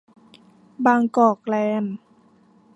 [0.85, 1.95] บางกอกแลนด์